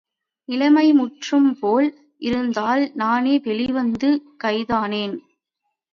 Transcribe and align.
நிலைமை 0.49 0.85
முற்றும்போல் 0.91 1.89
இருந்ததால் 2.19 2.91
நானே 2.93 3.37
வெளிவந்து 3.39 4.09
கைதானேன். 4.43 5.15